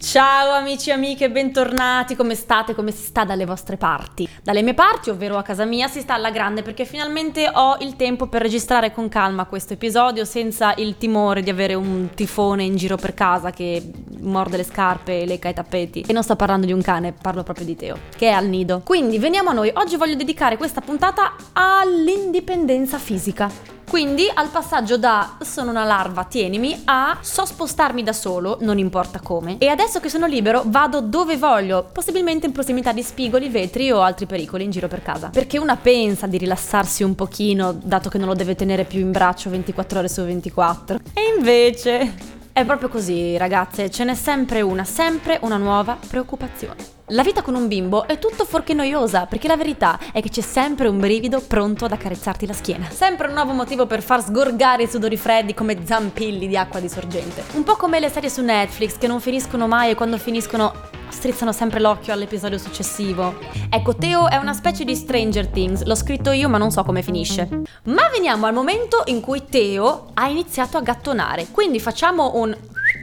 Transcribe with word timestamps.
Ciao 0.00 0.52
amici 0.52 0.88
e 0.88 0.94
amiche, 0.94 1.30
bentornati, 1.30 2.16
come 2.16 2.34
state, 2.34 2.74
come 2.74 2.90
si 2.90 3.04
sta 3.04 3.24
dalle 3.24 3.44
vostre 3.44 3.76
parti? 3.76 4.26
Dalle 4.42 4.62
mie 4.62 4.72
parti, 4.72 5.10
ovvero 5.10 5.36
a 5.36 5.42
casa 5.42 5.66
mia, 5.66 5.88
si 5.88 6.00
sta 6.00 6.14
alla 6.14 6.30
grande 6.30 6.62
perché 6.62 6.86
finalmente 6.86 7.48
ho 7.52 7.76
il 7.80 7.96
tempo 7.96 8.26
per 8.26 8.40
registrare 8.40 8.92
con 8.92 9.10
calma 9.10 9.44
questo 9.44 9.74
episodio 9.74 10.24
senza 10.24 10.72
il 10.78 10.96
timore 10.96 11.42
di 11.42 11.50
avere 11.50 11.74
un 11.74 12.08
tifone 12.14 12.64
in 12.64 12.76
giro 12.76 12.96
per 12.96 13.12
casa 13.12 13.50
che 13.50 13.90
morde 14.20 14.56
le 14.56 14.64
scarpe 14.64 15.20
e 15.20 15.26
lecca 15.26 15.50
i 15.50 15.54
tappeti. 15.54 16.04
E 16.08 16.14
non 16.14 16.22
sto 16.22 16.34
parlando 16.34 16.64
di 16.64 16.72
un 16.72 16.80
cane, 16.80 17.12
parlo 17.12 17.42
proprio 17.42 17.66
di 17.66 17.76
Teo, 17.76 17.98
che 18.16 18.28
è 18.28 18.32
al 18.32 18.46
nido. 18.46 18.80
Quindi 18.82 19.18
veniamo 19.18 19.50
a 19.50 19.52
noi, 19.52 19.70
oggi 19.74 19.96
voglio 19.96 20.14
dedicare 20.14 20.56
questa 20.56 20.80
puntata 20.80 21.36
all'indipendenza 21.52 22.96
fisica. 22.98 23.79
Quindi 23.90 24.30
al 24.32 24.50
passaggio 24.50 24.96
da 24.96 25.36
sono 25.40 25.70
una 25.70 25.82
larva, 25.82 26.22
tienimi, 26.22 26.82
a 26.84 27.18
so 27.22 27.44
spostarmi 27.44 28.04
da 28.04 28.12
solo, 28.12 28.58
non 28.60 28.78
importa 28.78 29.18
come. 29.18 29.56
E 29.58 29.66
adesso 29.66 29.98
che 29.98 30.08
sono 30.08 30.26
libero 30.26 30.62
vado 30.66 31.00
dove 31.00 31.36
voglio, 31.36 31.88
possibilmente 31.92 32.46
in 32.46 32.52
prossimità 32.52 32.92
di 32.92 33.02
spigoli, 33.02 33.48
vetri 33.48 33.90
o 33.90 34.00
altri 34.00 34.26
pericoli 34.26 34.62
in 34.62 34.70
giro 34.70 34.86
per 34.86 35.02
casa. 35.02 35.30
Perché 35.30 35.58
una 35.58 35.74
pensa 35.74 36.28
di 36.28 36.38
rilassarsi 36.38 37.02
un 37.02 37.16
pochino, 37.16 37.72
dato 37.72 38.08
che 38.08 38.18
non 38.18 38.28
lo 38.28 38.34
deve 38.34 38.54
tenere 38.54 38.84
più 38.84 39.00
in 39.00 39.10
braccio 39.10 39.50
24 39.50 39.98
ore 39.98 40.08
su 40.08 40.22
24. 40.22 40.98
E 41.12 41.34
invece... 41.36 42.38
È 42.52 42.64
proprio 42.64 42.88
così, 42.88 43.36
ragazze, 43.36 43.90
ce 43.90 44.04
n'è 44.04 44.14
sempre 44.14 44.60
una, 44.60 44.84
sempre 44.84 45.38
una 45.42 45.56
nuova 45.56 45.96
preoccupazione. 46.08 46.89
La 47.12 47.24
vita 47.24 47.42
con 47.42 47.56
un 47.56 47.66
bimbo 47.66 48.06
è 48.06 48.20
tutto 48.20 48.44
fuorché 48.44 48.72
noiosa, 48.72 49.26
perché 49.26 49.48
la 49.48 49.56
verità 49.56 49.98
è 50.12 50.22
che 50.22 50.28
c'è 50.28 50.42
sempre 50.42 50.86
un 50.86 51.00
brivido 51.00 51.40
pronto 51.40 51.84
ad 51.84 51.90
accarezzarti 51.90 52.46
la 52.46 52.52
schiena. 52.52 52.88
Sempre 52.88 53.26
un 53.26 53.32
nuovo 53.32 53.50
motivo 53.50 53.84
per 53.84 54.00
far 54.00 54.22
sgorgare 54.22 54.84
i 54.84 54.88
sudori 54.88 55.16
freddi 55.16 55.52
come 55.52 55.84
zampilli 55.84 56.46
di 56.46 56.56
acqua 56.56 56.78
di 56.78 56.88
sorgente. 56.88 57.42
Un 57.54 57.64
po' 57.64 57.74
come 57.74 57.98
le 57.98 58.10
serie 58.10 58.30
su 58.30 58.42
Netflix 58.42 58.96
che 58.96 59.08
non 59.08 59.18
finiscono 59.18 59.66
mai 59.66 59.90
e 59.90 59.94
quando 59.96 60.18
finiscono 60.18 60.72
strizzano 61.08 61.50
sempre 61.50 61.80
l'occhio 61.80 62.12
all'episodio 62.12 62.58
successivo. 62.58 63.40
Ecco, 63.68 63.96
Teo 63.96 64.28
è 64.28 64.36
una 64.36 64.54
specie 64.54 64.84
di 64.84 64.94
Stranger 64.94 65.48
Things, 65.48 65.82
l'ho 65.82 65.96
scritto 65.96 66.30
io 66.30 66.48
ma 66.48 66.58
non 66.58 66.70
so 66.70 66.84
come 66.84 67.02
finisce. 67.02 67.48
Ma 67.86 68.08
veniamo 68.12 68.46
al 68.46 68.54
momento 68.54 69.02
in 69.06 69.20
cui 69.20 69.44
Teo 69.50 70.10
ha 70.14 70.28
iniziato 70.28 70.76
a 70.76 70.80
gattonare, 70.80 71.48
quindi 71.50 71.80
facciamo 71.80 72.36
un 72.36 72.56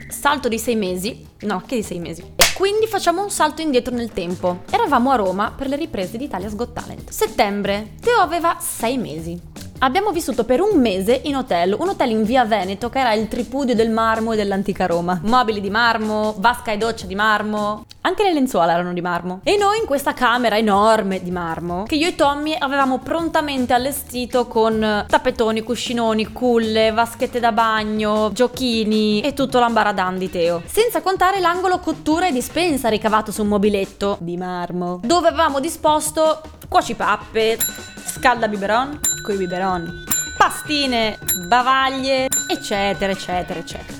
salto 0.08 0.48
di 0.48 0.58
sei 0.58 0.76
mesi, 0.76 1.26
no, 1.40 1.62
che 1.66 1.76
di 1.76 1.82
sei 1.82 1.98
mesi? 1.98 2.47
Quindi 2.58 2.88
facciamo 2.88 3.22
un 3.22 3.30
salto 3.30 3.62
indietro 3.62 3.94
nel 3.94 4.10
tempo. 4.10 4.62
Eravamo 4.68 5.12
a 5.12 5.14
Roma 5.14 5.52
per 5.56 5.68
le 5.68 5.76
riprese 5.76 6.18
di 6.18 6.24
Italia's 6.24 6.56
Got 6.56 6.72
Talent. 6.72 7.08
Settembre. 7.08 7.94
Teo 8.00 8.18
aveva 8.18 8.56
sei 8.58 8.98
mesi. 8.98 9.40
Abbiamo 9.80 10.10
vissuto 10.10 10.44
per 10.44 10.60
un 10.60 10.80
mese 10.80 11.20
in 11.24 11.36
hotel, 11.36 11.76
un 11.78 11.90
hotel 11.90 12.10
in 12.10 12.24
via 12.24 12.44
Veneto 12.44 12.88
che 12.88 12.98
era 12.98 13.12
il 13.12 13.28
tripudio 13.28 13.76
del 13.76 13.90
marmo 13.90 14.32
e 14.32 14.36
dell'antica 14.36 14.86
Roma. 14.86 15.20
Mobili 15.22 15.60
di 15.60 15.70
marmo, 15.70 16.34
vasca 16.38 16.72
e 16.72 16.76
doccia 16.76 17.06
di 17.06 17.14
marmo, 17.14 17.84
anche 18.00 18.24
le 18.24 18.32
lenzuola 18.32 18.72
erano 18.72 18.92
di 18.92 19.00
marmo. 19.00 19.38
E 19.44 19.56
noi 19.56 19.78
in 19.78 19.86
questa 19.86 20.14
camera 20.14 20.58
enorme 20.58 21.22
di 21.22 21.30
marmo, 21.30 21.84
che 21.84 21.94
io 21.94 22.08
e 22.08 22.16
Tommy 22.16 22.56
avevamo 22.58 22.98
prontamente 22.98 23.72
allestito 23.72 24.48
con 24.48 25.04
tappetoni, 25.06 25.62
cuscinoni, 25.62 26.32
culle, 26.32 26.90
vaschette 26.90 27.38
da 27.38 27.52
bagno, 27.52 28.32
giochini 28.32 29.20
e 29.20 29.32
tutto 29.32 29.60
l'ambaradan 29.60 30.18
di 30.18 30.28
Teo. 30.28 30.60
Senza 30.66 31.00
contare 31.02 31.38
l'angolo 31.38 31.78
cottura 31.78 32.26
e 32.26 32.32
dispensa 32.32 32.88
ricavato 32.88 33.30
su 33.30 33.42
un 33.42 33.48
mobiletto 33.48 34.16
di 34.20 34.36
marmo, 34.36 34.98
dove 35.04 35.28
avevamo 35.28 35.60
disposto 35.60 36.40
cuocipappe, 36.68 37.56
scalda 38.04 38.48
biberon, 38.48 39.07
coi 39.28 39.36
biberoni, 39.36 40.04
pastine, 40.38 41.18
bavaglie, 41.48 42.28
eccetera, 42.48 43.12
eccetera, 43.12 43.60
eccetera. 43.60 43.98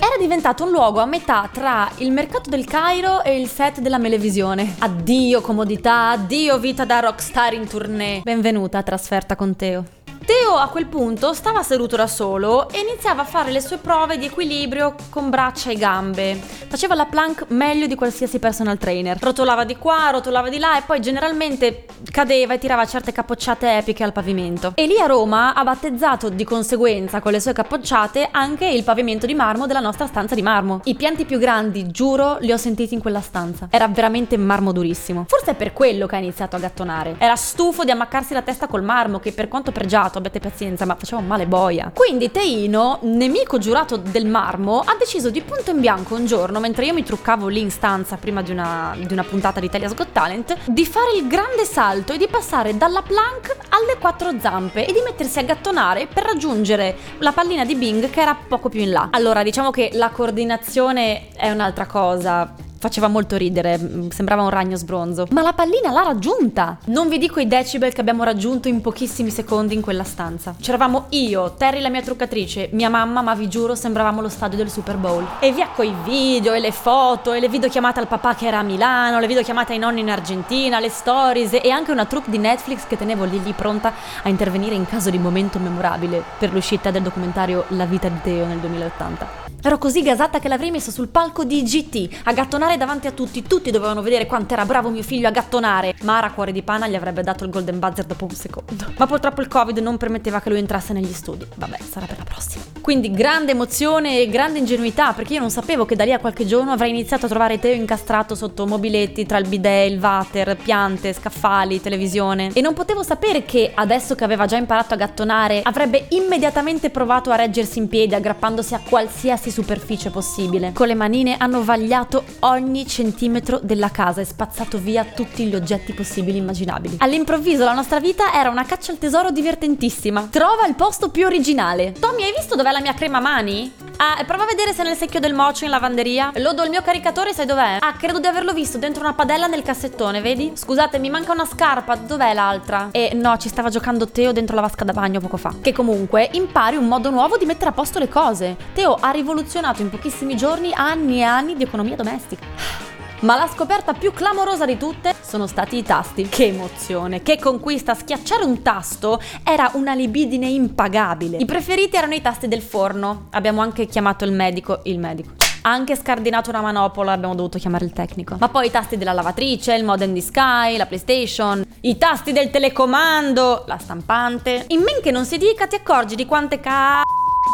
Era 0.00 0.16
diventato 0.18 0.64
un 0.64 0.70
luogo 0.70 1.00
a 1.00 1.04
metà 1.04 1.50
tra 1.52 1.90
il 1.98 2.10
mercato 2.10 2.48
del 2.48 2.64
Cairo 2.64 3.22
e 3.22 3.38
il 3.38 3.48
set 3.48 3.80
della 3.80 3.98
Melevisione. 3.98 4.76
Addio 4.78 5.42
comodità, 5.42 6.08
addio 6.12 6.58
vita 6.58 6.86
da 6.86 7.00
rockstar 7.00 7.52
in 7.52 7.68
tournée. 7.68 8.22
Benvenuta 8.22 8.78
a 8.78 8.82
Trasferta 8.82 9.36
con 9.36 9.56
Teo. 9.56 10.03
Teo 10.24 10.54
a 10.54 10.68
quel 10.68 10.86
punto 10.86 11.34
stava 11.34 11.62
seduto 11.62 11.96
da 11.96 12.06
solo 12.06 12.70
e 12.70 12.78
iniziava 12.78 13.22
a 13.22 13.24
fare 13.26 13.50
le 13.50 13.60
sue 13.60 13.76
prove 13.76 14.16
di 14.16 14.24
equilibrio 14.24 14.94
con 15.10 15.28
braccia 15.28 15.70
e 15.70 15.76
gambe. 15.76 16.34
Faceva 16.34 16.94
la 16.94 17.04
plank 17.04 17.46
meglio 17.48 17.86
di 17.86 17.94
qualsiasi 17.94 18.38
personal 18.38 18.78
trainer. 18.78 19.18
Rotolava 19.20 19.64
di 19.64 19.76
qua, 19.76 20.08
rotolava 20.10 20.48
di 20.48 20.58
là 20.58 20.78
e 20.78 20.82
poi 20.82 21.00
generalmente 21.00 21.84
cadeva 22.10 22.54
e 22.54 22.58
tirava 22.58 22.86
certe 22.86 23.12
capocciate 23.12 23.76
epiche 23.76 24.02
al 24.02 24.12
pavimento. 24.12 24.72
E 24.76 24.86
lì 24.86 24.98
a 24.98 25.04
Roma 25.06 25.52
ha 25.52 25.62
battezzato 25.62 26.30
di 26.30 26.44
conseguenza 26.44 27.20
con 27.20 27.32
le 27.32 27.40
sue 27.40 27.52
capocciate 27.52 28.28
anche 28.30 28.66
il 28.66 28.82
pavimento 28.82 29.26
di 29.26 29.34
marmo 29.34 29.66
della 29.66 29.80
nostra 29.80 30.06
stanza 30.06 30.34
di 30.34 30.42
marmo. 30.42 30.80
I 30.84 30.94
pianti 30.94 31.26
più 31.26 31.38
grandi, 31.38 31.90
giuro, 31.90 32.38
li 32.40 32.50
ho 32.50 32.56
sentiti 32.56 32.94
in 32.94 33.00
quella 33.00 33.20
stanza. 33.20 33.68
Era 33.70 33.88
veramente 33.88 34.38
marmo 34.38 34.72
durissimo. 34.72 35.26
Forse 35.28 35.50
è 35.50 35.54
per 35.54 35.74
quello 35.74 36.06
che 36.06 36.16
ha 36.16 36.18
iniziato 36.18 36.56
a 36.56 36.60
gattonare. 36.60 37.16
Era 37.18 37.36
stufo 37.36 37.84
di 37.84 37.90
ammaccarsi 37.90 38.32
la 38.32 38.42
testa 38.42 38.68
col 38.68 38.82
marmo 38.82 39.20
che 39.20 39.32
per 39.32 39.48
quanto 39.48 39.70
pregiato 39.70 40.13
giurato, 40.14 40.18
abbiate 40.18 40.40
pazienza, 40.40 40.84
ma 40.84 40.94
faceva 40.94 41.20
un 41.20 41.26
male 41.26 41.46
boia. 41.46 41.90
Quindi 41.94 42.30
Teino, 42.30 42.98
nemico 43.02 43.58
giurato 43.58 43.96
del 43.96 44.26
marmo, 44.26 44.80
ha 44.80 44.96
deciso 44.98 45.30
di 45.30 45.42
punto 45.42 45.70
in 45.70 45.80
bianco 45.80 46.14
un 46.14 46.26
giorno, 46.26 46.60
mentre 46.60 46.86
io 46.86 46.94
mi 46.94 47.02
truccavo 47.02 47.48
lì 47.48 47.60
in 47.60 47.70
stanza 47.70 48.16
prima 48.16 48.42
di 48.42 48.50
una, 48.50 48.94
di 48.96 49.12
una 49.12 49.24
puntata 49.24 49.60
di 49.60 49.66
Italia's 49.66 49.94
Got 49.94 50.12
Talent, 50.12 50.56
di 50.66 50.86
fare 50.86 51.16
il 51.16 51.26
grande 51.26 51.64
salto 51.64 52.12
e 52.12 52.18
di 52.18 52.28
passare 52.28 52.76
dalla 52.76 53.02
plank 53.02 53.56
alle 53.70 53.96
quattro 53.98 54.38
zampe 54.38 54.86
e 54.86 54.92
di 54.92 55.00
mettersi 55.04 55.38
a 55.38 55.42
gattonare 55.42 56.06
per 56.06 56.24
raggiungere 56.24 56.96
la 57.18 57.32
pallina 57.32 57.64
di 57.64 57.74
Bing 57.74 58.10
che 58.10 58.20
era 58.20 58.36
poco 58.48 58.68
più 58.68 58.80
in 58.80 58.90
là. 58.90 59.08
Allora, 59.10 59.42
diciamo 59.42 59.70
che 59.70 59.90
la 59.94 60.10
coordinazione 60.10 61.28
è 61.34 61.50
un'altra 61.50 61.86
cosa 61.86 62.54
faceva 62.84 63.08
molto 63.08 63.38
ridere, 63.38 63.78
mm, 63.78 64.08
sembrava 64.08 64.42
un 64.42 64.50
ragno 64.50 64.76
sbronzo. 64.76 65.26
Ma 65.30 65.40
la 65.40 65.54
pallina 65.54 65.90
l'ha 65.90 66.02
raggiunta! 66.02 66.76
Non 66.88 67.08
vi 67.08 67.16
dico 67.16 67.40
i 67.40 67.46
decibel 67.46 67.94
che 67.94 68.02
abbiamo 68.02 68.24
raggiunto 68.24 68.68
in 68.68 68.82
pochissimi 68.82 69.30
secondi 69.30 69.72
in 69.72 69.80
quella 69.80 70.04
stanza. 70.04 70.54
C'eravamo 70.60 71.06
io, 71.10 71.54
Terry 71.54 71.80
la 71.80 71.88
mia 71.88 72.02
truccatrice, 72.02 72.68
mia 72.72 72.90
mamma, 72.90 73.22
ma 73.22 73.34
vi 73.34 73.48
giuro 73.48 73.74
sembravamo 73.74 74.20
lo 74.20 74.28
stadio 74.28 74.58
del 74.58 74.68
Super 74.68 74.98
Bowl. 74.98 75.26
E 75.40 75.50
via 75.50 75.68
coi 75.74 75.94
video 76.04 76.52
e 76.52 76.60
le 76.60 76.72
foto 76.72 77.32
e 77.32 77.40
le 77.40 77.48
videochiamate 77.48 78.00
al 78.00 78.06
papà 78.06 78.34
che 78.34 78.48
era 78.48 78.58
a 78.58 78.62
Milano, 78.62 79.18
le 79.18 79.28
videochiamate 79.28 79.72
ai 79.72 79.78
nonni 79.78 80.00
in 80.00 80.10
Argentina, 80.10 80.78
le 80.78 80.90
stories 80.90 81.54
e 81.54 81.70
anche 81.70 81.90
una 81.90 82.04
troupe 82.04 82.30
di 82.30 82.38
Netflix 82.38 82.86
che 82.86 82.98
tenevo 82.98 83.24
lì 83.24 83.42
lì 83.42 83.54
pronta 83.54 83.94
a 84.22 84.28
intervenire 84.28 84.74
in 84.74 84.84
caso 84.84 85.08
di 85.08 85.18
momento 85.18 85.58
memorabile 85.58 86.22
per 86.38 86.52
l'uscita 86.52 86.90
del 86.90 87.00
documentario 87.00 87.64
La 87.68 87.86
vita 87.86 88.08
di 88.10 88.20
Teo 88.22 88.44
nel 88.44 88.58
2080. 88.58 89.44
Ero 89.66 89.78
così 89.78 90.02
gasata 90.02 90.40
che 90.40 90.48
l'avrei 90.48 90.70
messo 90.70 90.90
sul 90.90 91.08
palco 91.08 91.42
di 91.42 91.62
GT 91.62 92.20
a 92.24 92.34
gattonare 92.34 92.73
davanti 92.76 93.06
a 93.06 93.12
tutti. 93.12 93.42
Tutti 93.42 93.70
dovevano 93.70 94.02
vedere 94.02 94.26
quanto 94.26 94.54
era 94.54 94.64
bravo 94.64 94.88
mio 94.88 95.02
figlio 95.02 95.28
a 95.28 95.30
gattonare. 95.30 95.94
Mara, 96.02 96.30
cuore 96.30 96.52
di 96.52 96.62
pana, 96.62 96.88
gli 96.88 96.94
avrebbe 96.94 97.22
dato 97.22 97.44
il 97.44 97.50
golden 97.50 97.78
buzzer 97.78 98.04
dopo 98.04 98.24
un 98.24 98.30
secondo. 98.30 98.92
Ma 98.96 99.06
purtroppo 99.06 99.40
il 99.40 99.48
Covid 99.48 99.78
non 99.78 99.96
permetteva 99.96 100.40
che 100.40 100.50
lui 100.50 100.58
entrasse 100.58 100.92
negli 100.92 101.12
studi. 101.12 101.46
Vabbè, 101.54 101.78
sarà 101.88 102.06
per 102.06 102.18
la 102.18 102.24
prossima. 102.24 102.64
Quindi 102.80 103.10
grande 103.10 103.52
emozione 103.52 104.20
e 104.20 104.28
grande 104.28 104.58
ingenuità, 104.58 105.12
perché 105.12 105.34
io 105.34 105.40
non 105.40 105.50
sapevo 105.50 105.86
che 105.86 105.96
da 105.96 106.04
lì 106.04 106.12
a 106.12 106.18
qualche 106.18 106.44
giorno 106.44 106.72
avrei 106.72 106.90
iniziato 106.90 107.26
a 107.26 107.28
trovare 107.28 107.58
Teo 107.58 107.72
incastrato 107.72 108.34
sotto 108.34 108.66
mobiletti 108.66 109.24
tra 109.24 109.38
il 109.38 109.48
bidet, 109.48 109.90
il 109.90 109.98
water, 109.98 110.56
piante, 110.56 111.12
scaffali, 111.12 111.80
televisione. 111.80 112.50
E 112.52 112.60
non 112.60 112.74
potevo 112.74 113.02
sapere 113.02 113.44
che, 113.44 113.72
adesso 113.74 114.14
che 114.14 114.24
aveva 114.24 114.46
già 114.46 114.56
imparato 114.56 114.94
a 114.94 114.96
gattonare, 114.98 115.62
avrebbe 115.62 116.06
immediatamente 116.10 116.90
provato 116.90 117.30
a 117.30 117.36
reggersi 117.36 117.78
in 117.78 117.88
piedi 117.88 118.14
aggrappandosi 118.14 118.74
a 118.74 118.82
qualsiasi 118.86 119.50
superficie 119.50 120.10
possibile. 120.10 120.72
Con 120.74 120.86
le 120.86 120.94
manine 120.94 121.36
hanno 121.38 121.64
vagliato 121.64 122.24
ogni 122.40 122.63
centimetro 122.86 123.60
della 123.62 123.90
casa 123.90 124.20
e 124.20 124.24
spazzato 124.24 124.78
via 124.78 125.04
tutti 125.04 125.46
gli 125.46 125.54
oggetti 125.54 125.92
possibili 125.92 126.38
e 126.38 126.40
immaginabili. 126.40 126.96
All'improvviso 126.98 127.64
la 127.64 127.74
nostra 127.74 128.00
vita 128.00 128.32
era 128.34 128.50
una 128.50 128.64
caccia 128.64 128.92
al 128.92 128.98
tesoro 128.98 129.30
divertentissima. 129.30 130.28
Trova 130.30 130.66
il 130.66 130.74
posto 130.74 131.10
più 131.10 131.26
originale. 131.26 131.92
Tommy, 131.92 132.22
hai 132.22 132.32
visto 132.36 132.56
dov'è 132.56 132.70
la 132.70 132.80
mia 132.80 132.94
crema 132.94 133.20
mani? 133.20 133.83
Ah, 133.96 134.22
prova 134.26 134.42
a 134.42 134.46
vedere 134.46 134.72
se 134.72 134.82
nel 134.82 134.96
secchio 134.96 135.20
del 135.20 135.34
mocio 135.34 135.64
in 135.64 135.70
lavanderia. 135.70 136.32
Lodo 136.36 136.64
il 136.64 136.70
mio 136.70 136.82
caricatore, 136.82 137.32
sai 137.32 137.46
dov'è? 137.46 137.78
Ah, 137.80 137.92
credo 137.92 138.18
di 138.18 138.26
averlo 138.26 138.52
visto 138.52 138.76
dentro 138.76 139.02
una 139.02 139.14
padella 139.14 139.46
nel 139.46 139.62
cassettone, 139.62 140.20
vedi? 140.20 140.52
Scusate, 140.54 140.98
mi 140.98 141.10
manca 141.10 141.32
una 141.32 141.46
scarpa, 141.46 141.94
dov'è 141.94 142.34
l'altra? 142.34 142.88
E 142.90 143.12
no, 143.14 143.36
ci 143.36 143.48
stava 143.48 143.70
giocando 143.70 144.08
Teo 144.08 144.32
dentro 144.32 144.56
la 144.56 144.62
vasca 144.62 144.84
da 144.84 144.92
bagno 144.92 145.20
poco 145.20 145.36
fa. 145.36 145.54
Che 145.60 145.72
comunque 145.72 146.28
impari 146.32 146.76
un 146.76 146.88
modo 146.88 147.10
nuovo 147.10 147.36
di 147.36 147.44
mettere 147.44 147.70
a 147.70 147.72
posto 147.72 147.98
le 147.98 148.08
cose. 148.08 148.56
Teo 148.74 148.96
ha 148.98 149.10
rivoluzionato 149.10 149.82
in 149.82 149.90
pochissimi 149.90 150.36
giorni 150.36 150.72
anni 150.74 151.18
e 151.18 151.22
anni 151.22 151.56
di 151.56 151.62
economia 151.62 151.96
domestica. 151.96 152.83
Ma 153.20 153.36
la 153.36 153.48
scoperta 153.48 153.92
più 153.94 154.12
clamorosa 154.12 154.66
di 154.66 154.76
tutte 154.76 155.14
sono 155.20 155.46
stati 155.46 155.78
i 155.78 155.82
tasti. 155.82 156.28
Che 156.28 156.46
emozione, 156.46 157.22
che 157.22 157.38
conquista! 157.38 157.94
Schiacciare 157.94 158.44
un 158.44 158.62
tasto 158.62 159.20
era 159.42 159.70
una 159.74 159.94
libidine 159.94 160.46
impagabile. 160.46 161.38
I 161.38 161.44
preferiti 161.44 161.96
erano 161.96 162.14
i 162.14 162.20
tasti 162.20 162.48
del 162.48 162.62
forno. 162.62 163.28
Abbiamo 163.30 163.62
anche 163.62 163.86
chiamato 163.86 164.24
il 164.24 164.32
medico, 164.32 164.80
il 164.84 164.98
medico 164.98 165.42
anche 165.66 165.96
scardinato 165.96 166.50
una 166.50 166.60
manopola, 166.60 167.12
abbiamo 167.12 167.34
dovuto 167.34 167.58
chiamare 167.58 167.84
il 167.84 167.92
tecnico. 167.92 168.36
Ma 168.38 168.48
poi 168.48 168.66
i 168.66 168.70
tasti 168.70 168.98
della 168.98 169.12
lavatrice, 169.12 169.74
il 169.74 169.84
modem 169.84 170.12
di 170.12 170.20
Sky, 170.20 170.76
la 170.76 170.86
PlayStation, 170.86 171.64
i 171.80 171.96
tasti 171.96 172.32
del 172.32 172.50
telecomando, 172.50 173.64
la 173.66 173.78
stampante. 173.78 174.64
In 174.68 174.82
men 174.82 175.00
che 175.02 175.10
non 175.10 175.24
si 175.24 175.38
dica 175.38 175.66
ti 175.66 175.76
accorgi 175.76 176.16
di 176.16 176.26
quante 176.26 176.60
ca 176.60 177.02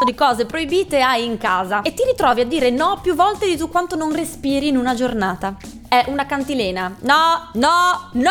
di 0.04 0.14
cose 0.14 0.46
proibite 0.46 1.00
hai 1.00 1.24
in 1.24 1.36
casa 1.36 1.82
e 1.82 1.92
ti 1.92 2.04
ritrovi 2.04 2.40
a 2.40 2.46
dire 2.46 2.70
no 2.70 2.98
più 3.02 3.14
volte 3.14 3.46
di 3.46 3.56
tu 3.56 3.68
quanto 3.68 3.96
non 3.96 4.14
respiri 4.14 4.68
in 4.68 4.76
una 4.76 4.94
giornata. 4.94 5.56
È 5.88 6.04
una 6.06 6.24
cantilena. 6.24 6.96
No, 7.00 7.50
no, 7.54 8.10
no, 8.12 8.30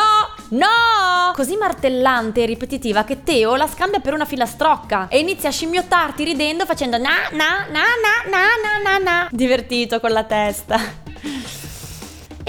no! 0.49 1.31
Così 1.33 1.57
martellante 1.57 2.43
e 2.43 2.45
ripetitiva 2.45 3.03
che 3.03 3.23
Teo 3.23 3.55
la 3.55 3.67
scambia 3.67 3.99
per 3.99 4.13
una 4.13 4.25
filastrocca 4.25 5.07
e 5.09 5.19
inizia 5.19 5.49
a 5.49 5.51
scimmiottarti 5.51 6.23
ridendo 6.23 6.65
facendo 6.65 6.97
na 6.97 7.29
na 7.31 7.65
na 7.69 7.83
na 8.01 8.29
na 8.29 8.39
na 8.63 8.91
na 8.91 8.97
na. 8.97 9.27
Divertito 9.31 9.99
con 9.99 10.11
la 10.11 10.23
testa 10.23 11.07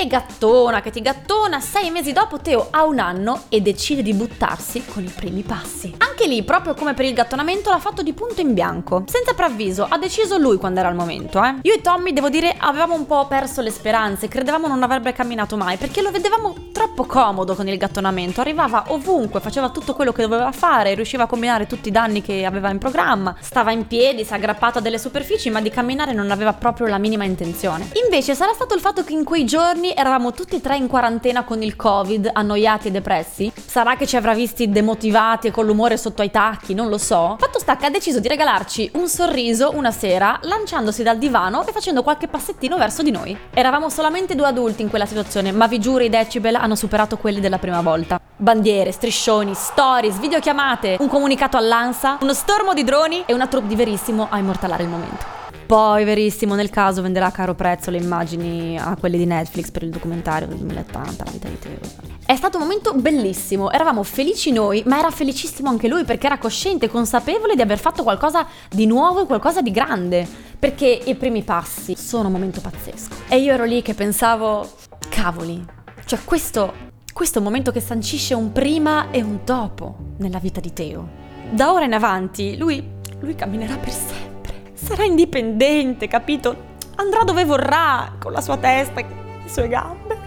e 0.00 0.06
gattona 0.06 0.80
che 0.80 0.90
ti 0.90 1.02
gattona, 1.02 1.60
sei 1.60 1.90
mesi 1.90 2.12
dopo 2.12 2.38
Teo 2.38 2.68
ha 2.70 2.84
un 2.84 2.98
anno 2.98 3.42
e 3.50 3.60
decide 3.60 4.00
di 4.00 4.14
buttarsi 4.14 4.82
con 4.86 5.04
i 5.04 5.12
primi 5.14 5.42
passi. 5.42 5.94
Anche 5.98 6.26
lì, 6.26 6.42
proprio 6.42 6.72
come 6.72 6.94
per 6.94 7.04
il 7.04 7.12
gattonamento, 7.12 7.68
l'ha 7.68 7.78
fatto 7.78 8.00
di 8.00 8.14
punto 8.14 8.40
in 8.40 8.54
bianco, 8.54 9.04
senza 9.06 9.34
preavviso, 9.34 9.86
ha 9.86 9.98
deciso 9.98 10.38
lui 10.38 10.56
quando 10.56 10.80
era 10.80 10.88
il 10.88 10.94
momento, 10.94 11.44
eh. 11.44 11.56
Io 11.60 11.74
e 11.74 11.82
Tommy, 11.82 12.14
devo 12.14 12.30
dire, 12.30 12.54
avevamo 12.56 12.94
un 12.94 13.04
po' 13.04 13.26
perso 13.26 13.60
le 13.60 13.70
speranze, 13.70 14.26
credevamo 14.26 14.66
non 14.66 14.82
avrebbe 14.82 15.12
camminato 15.12 15.58
mai, 15.58 15.76
perché 15.76 16.00
lo 16.00 16.10
vedevamo 16.10 16.54
troppo 16.72 16.89
comodo 17.06 17.54
con 17.54 17.68
il 17.68 17.76
gattonamento, 17.76 18.40
arrivava 18.40 18.84
ovunque, 18.88 19.40
faceva 19.40 19.70
tutto 19.70 19.94
quello 19.94 20.12
che 20.12 20.22
doveva 20.22 20.52
fare, 20.52 20.94
riusciva 20.94 21.24
a 21.24 21.26
combinare 21.26 21.66
tutti 21.66 21.88
i 21.88 21.92
danni 21.92 22.22
che 22.22 22.44
aveva 22.44 22.70
in 22.70 22.78
programma, 22.78 23.34
stava 23.40 23.72
in 23.72 23.86
piedi, 23.86 24.24
si 24.24 24.32
è 24.32 24.36
aggrappato 24.36 24.78
a 24.78 24.80
delle 24.80 24.98
superfici, 24.98 25.50
ma 25.50 25.60
di 25.60 25.70
camminare 25.70 26.12
non 26.12 26.30
aveva 26.30 26.52
proprio 26.52 26.86
la 26.86 26.98
minima 26.98 27.24
intenzione. 27.24 27.88
Invece 28.04 28.34
sarà 28.34 28.52
stato 28.52 28.74
il 28.74 28.80
fatto 28.80 29.02
che 29.02 29.12
in 29.12 29.24
quei 29.24 29.44
giorni 29.44 29.92
eravamo 29.94 30.32
tutti 30.32 30.56
e 30.56 30.60
tre 30.60 30.76
in 30.76 30.86
quarantena 30.86 31.44
con 31.44 31.62
il 31.62 31.76
covid, 31.76 32.30
annoiati 32.32 32.88
e 32.88 32.90
depressi? 32.90 33.52
Sarà 33.54 33.96
che 33.96 34.06
ci 34.06 34.16
avrà 34.16 34.34
visti 34.34 34.68
demotivati 34.68 35.48
e 35.48 35.50
con 35.50 35.66
l'umore 35.66 35.96
sotto 35.96 36.22
ai 36.22 36.30
tacchi, 36.30 36.74
non 36.74 36.88
lo 36.88 36.98
so. 36.98 37.36
Fatto 37.38 37.58
sta 37.58 37.76
che 37.76 37.86
ha 37.86 37.90
deciso 37.90 38.20
di 38.20 38.28
regalarci 38.28 38.90
un 38.94 39.08
sorriso 39.08 39.72
una 39.74 39.90
sera, 39.90 40.38
lanciandosi 40.42 41.02
dal 41.02 41.18
divano 41.18 41.66
e 41.66 41.72
facendo 41.72 42.02
qualche 42.02 42.28
passettino 42.28 42.76
verso 42.76 43.02
di 43.02 43.10
noi. 43.10 43.36
Eravamo 43.52 43.88
solamente 43.88 44.34
due 44.34 44.46
adulti 44.46 44.82
in 44.82 44.90
quella 44.90 45.06
situazione, 45.06 45.52
ma 45.52 45.66
vi 45.66 45.78
giuro 45.78 46.04
i 46.04 46.08
decibel 46.08 46.54
hanno 46.54 46.74
superato 46.74 46.89
quelli 47.16 47.40
della 47.40 47.58
prima 47.58 47.80
volta. 47.80 48.20
Bandiere, 48.36 48.92
striscioni, 48.92 49.54
stories, 49.54 50.18
videochiamate, 50.18 50.96
un 51.00 51.08
comunicato 51.08 51.56
all'ANSA, 51.56 52.18
uno 52.20 52.32
stormo 52.32 52.74
di 52.74 52.84
droni 52.84 53.22
e 53.26 53.34
una 53.34 53.46
troupe 53.46 53.68
di 53.68 53.76
verissimo 53.76 54.28
a 54.30 54.38
immortalare 54.38 54.82
il 54.82 54.88
momento. 54.88 55.38
Poi, 55.70 56.02
verissimo, 56.02 56.56
nel 56.56 56.68
caso 56.68 57.00
venderà 57.00 57.26
a 57.26 57.30
caro 57.30 57.54
prezzo 57.54 57.92
le 57.92 57.98
immagini 57.98 58.76
a 58.76 58.96
quelli 58.98 59.16
di 59.16 59.24
Netflix 59.24 59.70
per 59.70 59.84
il 59.84 59.90
documentario 59.90 60.48
del 60.48 60.56
2080, 60.56 61.24
la 61.24 61.30
vita 61.30 61.48
di 61.48 61.58
Teo. 61.60 61.78
È 62.26 62.34
stato 62.34 62.56
un 62.56 62.64
momento 62.64 62.92
bellissimo, 62.94 63.70
eravamo 63.70 64.02
felici 64.02 64.50
noi, 64.50 64.82
ma 64.86 64.98
era 64.98 65.10
felicissimo 65.10 65.68
anche 65.68 65.86
lui 65.86 66.04
perché 66.04 66.26
era 66.26 66.38
cosciente, 66.38 66.88
consapevole 66.88 67.54
di 67.54 67.62
aver 67.62 67.78
fatto 67.78 68.02
qualcosa 68.02 68.46
di 68.68 68.86
nuovo 68.86 69.22
e 69.22 69.26
qualcosa 69.26 69.62
di 69.62 69.70
grande. 69.70 70.28
Perché 70.58 70.86
i 70.86 71.14
primi 71.14 71.42
passi 71.42 71.94
sono 71.96 72.26
un 72.26 72.32
momento 72.32 72.60
pazzesco. 72.60 73.14
E 73.28 73.38
io 73.38 73.52
ero 73.52 73.64
lì 73.64 73.80
che 73.80 73.94
pensavo, 73.94 74.68
cavoli, 75.08 75.64
cioè 76.10 76.24
questo, 76.24 76.74
questo 77.12 77.36
è 77.36 77.40
un 77.40 77.46
momento 77.46 77.70
che 77.70 77.78
sancisce 77.78 78.34
un 78.34 78.50
prima 78.50 79.12
e 79.12 79.22
un 79.22 79.38
dopo 79.44 79.96
nella 80.16 80.40
vita 80.40 80.58
di 80.58 80.72
Teo. 80.72 81.08
Da 81.52 81.72
ora 81.72 81.84
in 81.84 81.92
avanti 81.92 82.56
lui, 82.56 82.84
lui 83.20 83.36
camminerà 83.36 83.76
per 83.76 83.92
sempre 83.92 84.30
sarà 84.74 85.04
indipendente, 85.04 86.08
capito? 86.08 86.68
Andrà 86.96 87.22
dove 87.22 87.44
vorrà, 87.44 88.14
con 88.18 88.32
la 88.32 88.40
sua 88.40 88.56
testa 88.56 88.98
e 88.98 89.06
le 89.44 89.48
sue 89.48 89.68
gambe. 89.68 90.18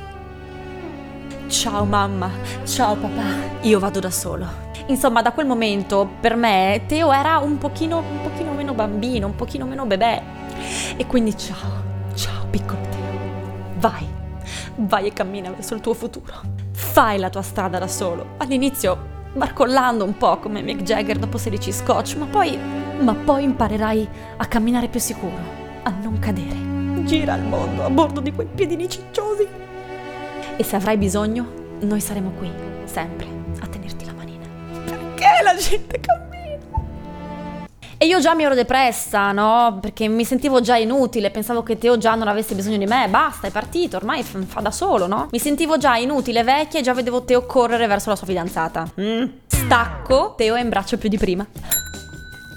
Ciao 1.47 1.83
mamma, 1.83 2.31
ciao 2.63 2.95
papà, 2.95 3.59
io 3.63 3.77
vado 3.77 3.99
da 3.99 4.09
solo. 4.09 4.47
Insomma, 4.87 5.21
da 5.21 5.33
quel 5.33 5.47
momento 5.47 6.09
per 6.21 6.37
me 6.37 6.83
Teo 6.87 7.11
era 7.11 7.39
un 7.39 7.57
pochino, 7.57 7.97
un 7.97 8.21
pochino 8.21 8.53
meno 8.53 8.73
bambino, 8.73 9.27
un 9.27 9.35
pochino 9.35 9.65
meno 9.65 9.85
bebè. 9.85 10.23
E 10.95 11.05
quindi 11.07 11.37
ciao, 11.37 11.83
ciao 12.15 12.45
piccolo 12.49 12.79
Teo. 12.89 13.01
Vai, 13.79 14.12
vai 14.75 15.07
e 15.07 15.13
cammina 15.13 15.51
verso 15.51 15.75
il 15.75 15.81
tuo 15.81 15.93
futuro. 15.93 16.33
Fai 16.71 17.17
la 17.17 17.29
tua 17.29 17.41
strada 17.41 17.79
da 17.79 17.87
solo. 17.87 18.35
All'inizio 18.37 19.11
barcollando 19.33 20.03
un 20.03 20.17
po' 20.17 20.37
come 20.37 20.61
Mick 20.61 20.83
Jagger 20.83 21.17
dopo 21.17 21.37
16 21.37 21.71
scotch, 21.71 22.15
ma 22.17 22.25
poi, 22.25 22.57
ma 22.99 23.13
poi 23.13 23.43
imparerai 23.43 24.07
a 24.37 24.45
camminare 24.45 24.87
più 24.87 24.99
sicuro, 24.99 25.37
a 25.83 25.89
non 25.89 26.19
cadere. 26.19 26.71
Gira 27.03 27.35
il 27.35 27.43
mondo 27.43 27.83
a 27.83 27.89
bordo 27.89 28.19
di 28.19 28.31
quei 28.31 28.47
piedini 28.47 28.87
cicciosi. 28.87 29.47
E 30.55 30.63
se 30.63 30.75
avrai 30.75 30.97
bisogno, 30.97 31.61
noi 31.81 31.99
saremo 31.99 32.31
qui, 32.37 32.51
sempre, 32.85 33.27
a 33.59 33.67
tenerti 33.67 34.05
la 34.05 34.13
manina. 34.13 34.45
Perché 34.85 35.43
la 35.43 35.55
gente 35.55 35.99
cammina? 35.99 36.32
E 38.03 38.05
io 38.05 38.19
già 38.19 38.35
mi 38.35 38.43
ero 38.43 38.53
depressa, 38.53 39.31
no? 39.31 39.77
Perché 39.79 40.09
mi 40.09 40.25
sentivo 40.25 40.59
già 40.59 40.75
inutile, 40.75 41.31
pensavo 41.31 41.63
che 41.63 41.77
Teo 41.77 41.97
già 41.97 42.15
non 42.15 42.27
avesse 42.27 42.53
bisogno 42.53 42.75
di 42.75 42.85
me, 42.85 43.07
basta, 43.07 43.47
è 43.47 43.49
partito, 43.49 43.95
ormai 43.95 44.23
fa 44.23 44.59
da 44.59 44.71
solo, 44.71 45.07
no? 45.07 45.29
Mi 45.31 45.39
sentivo 45.39 45.77
già 45.77 45.95
inutile, 45.95 46.43
vecchia 46.43 46.81
e 46.81 46.83
già 46.83 46.93
vedevo 46.93 47.23
Teo 47.23 47.45
correre 47.45 47.87
verso 47.87 48.09
la 48.09 48.17
sua 48.17 48.27
fidanzata. 48.27 48.91
Mm. 48.99 49.23
Stacco, 49.47 50.33
Teo 50.35 50.55
è 50.55 50.59
in 50.59 50.67
braccio 50.67 50.97
più 50.97 51.07
di 51.07 51.17
prima. 51.17 51.47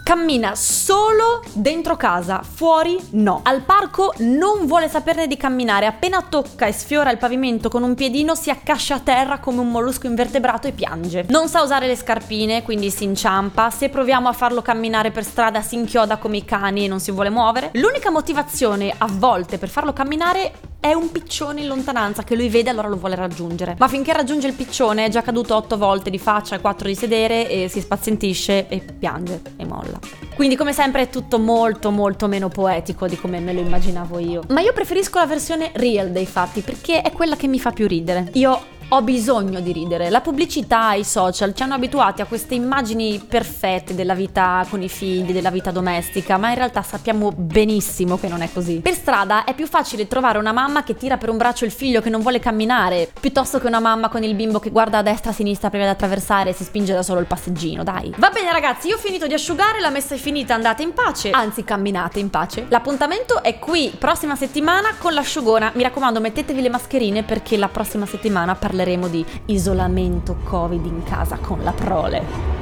Cammina 0.07 0.55
solo 0.55 1.43
dentro 1.53 1.97
casa, 1.97 2.41
fuori 2.45 2.97
no. 3.15 3.41
Al 3.43 3.63
parco 3.63 4.15
non 4.19 4.65
vuole 4.65 4.89
saperne 4.89 5.27
di 5.27 5.37
camminare, 5.37 5.87
appena 5.87 6.23
tocca 6.23 6.67
e 6.67 6.73
sfiora 6.73 7.11
il 7.11 7.19
pavimento 7.19 7.69
con 7.69 7.83
un 7.83 7.97
piedino 7.97 8.37
si 8.37 8.49
accascia 8.49 8.95
a 8.95 9.01
terra 9.01 9.41
come 9.41 9.59
un 9.59 9.69
mollusco 9.69 10.07
invertebrato 10.07 10.69
e 10.69 10.73
piange. 10.73 11.27
Non 11.31 11.49
sa 11.49 11.63
usare 11.63 11.89
le 11.89 11.97
scarpine, 11.97 12.63
quindi 12.63 12.89
si 12.93 13.03
inciampa, 13.03 13.71
se 13.71 13.89
proviamo 13.89 14.29
a 14.29 14.33
farlo 14.33 14.63
camminare 14.63 15.11
per 15.11 15.25
strada 15.25 15.61
si 15.61 15.75
inchioda 15.75 16.19
come 16.19 16.37
i 16.37 16.45
cani 16.45 16.85
e 16.85 16.89
non 16.89 17.01
si 17.01 17.11
vuole 17.11 17.29
muovere. 17.29 17.71
L'unica 17.73 18.13
motivazione 18.13 18.95
a 18.97 19.09
volte 19.11 19.59
per 19.59 19.69
farlo 19.69 19.93
camminare 19.93 20.53
è 20.81 20.93
un 20.93 21.11
piccione 21.11 21.61
in 21.63 21.67
lontananza 21.67 22.23
che 22.23 22.37
lui 22.37 22.49
vede 22.49 22.71
allora 22.71 22.89
lo 22.89 22.97
vuole 22.97 23.15
raggiungere. 23.15 23.77
Ma 23.79 23.89
finché 23.89 24.13
raggiunge 24.13 24.47
il 24.47 24.55
piccione 24.55 25.05
è 25.05 25.09
già 25.09 25.23
caduto 25.23 25.55
otto 25.57 25.77
volte 25.77 26.11
di 26.11 26.19
faccia 26.19 26.57
e 26.57 26.61
quattro 26.61 26.87
di 26.89 26.95
sedere 26.95 27.51
e 27.51 27.69
si 27.69 27.81
spazientisce 27.81 28.69
e 28.69 28.81
piange 28.99 29.41
e 29.57 29.65
molla. 29.65 29.99
Quindi 30.35 30.55
come 30.57 30.73
sempre 30.73 31.03
è 31.03 31.11
tutto 31.11 31.39
molto 31.39 31.91
molto 31.91 32.27
meno 32.29 32.49
poetico 32.49 33.07
di 33.07 33.17
come 33.17 33.41
me 33.41 33.53
lo 33.53 33.61
immaginavo 33.61 34.19
io. 34.19 34.43
Ma 34.49 34.61
io 34.61 34.73
preferisco 34.73 35.19
la 35.19 35.27
versione 35.27 35.71
real 35.75 36.11
dei 36.11 36.27
fatti 36.27 36.61
perché 36.61 37.03
è 37.03 37.11
quella 37.13 37.37
che 37.37 37.47
mi 37.47 37.59
fa 37.59 37.71
più 37.73 37.87
ridere. 37.87 38.31
Io 38.35 38.75
ho 38.89 39.03
bisogno 39.03 39.61
di 39.61 39.73
ridere. 39.73 40.11
La 40.11 40.21
pubblicità 40.21 40.93
e 40.93 41.01
i 41.01 41.05
social 41.05 41.55
ci 41.55 41.63
hanno 41.63 41.75
abituati 41.75 42.21
a 42.21 42.27
queste 42.27 42.55
immagini 42.55 43.19
perfette 43.19 43.95
della 43.97 44.15
vita 44.15 44.65
con 44.69 44.81
i 44.81 44.89
figli, 44.89 45.33
della 45.33 45.51
vita 45.51 45.73
domestica, 45.73 46.37
ma 46.37 46.51
in 46.51 46.55
realtà 46.55 46.83
sappiamo 46.83 47.33
benissimo 47.35 48.17
che 48.17 48.29
non 48.29 48.43
è 48.43 48.53
così. 48.53 48.77
Per 48.77 48.95
strada 48.95 49.45
è 49.45 49.55
più 49.55 49.67
facile 49.67 50.07
trovare 50.07 50.39
una 50.39 50.53
mamma 50.53 50.85
che 50.85 50.95
tira 50.95 51.17
per 51.17 51.31
un 51.31 51.37
braccio 51.37 51.65
il 51.65 51.73
figlio 51.73 52.01
che 52.01 52.11
non 52.11 52.21
vuole 52.21 52.39
camminare, 52.39 53.11
piuttosto 53.19 53.59
che 53.59 53.67
una 53.67 53.81
mamma 53.81 54.09
con 54.09 54.23
il 54.23 54.35
bimbo 54.35 54.61
che 54.61 54.71
guarda 54.71 54.99
a 54.99 55.03
destra 55.03 55.31
e 55.31 55.33
a 55.33 55.37
sinistra 55.37 55.69
prima 55.69 55.85
di 55.85 55.91
attraversare 55.91 56.51
e 56.51 56.53
si 56.53 56.63
spinge 56.63 56.95
da 56.95 57.03
solo 57.03 57.19
il 57.19 57.27
passeggino, 57.27 57.83
dai. 57.83 58.15
Va 58.19 58.31
bene 58.31 58.53
ragazzi, 58.53 58.87
io 58.87 58.97
ho 58.97 58.99
finito 58.99 59.27
di 59.27 59.35
asciugare, 59.35 59.81
la 59.81 59.91
messa 59.91 60.15
è 60.15 60.19
finita, 60.19 60.55
andate 60.55 60.85
in 60.85 60.93
pace, 60.93 61.31
anzi 61.31 61.65
camminate 61.65 62.21
in 62.21 62.31
pace. 62.31 62.67
L'appuntamento 62.69 63.43
è 63.43 63.59
qui, 63.59 63.93
prossima 63.99 64.37
settimana 64.37 64.95
con 64.97 65.13
l'asciugona. 65.13 65.73
Mi 65.75 65.83
raccomando, 65.83 66.21
mettetevi 66.21 66.61
le 66.61 66.69
mascherine 66.69 67.25
perché 67.25 67.57
la 67.57 67.69
prossima 67.69 68.07
settimana 68.07 68.55
parleremo 68.55 68.75
parleremo 68.77 69.09
di 69.09 69.25
isolamento 69.47 70.37
Covid 70.45 70.85
in 70.85 71.03
casa 71.03 71.39
con 71.39 71.63
la 71.63 71.73
prole. 71.73 72.56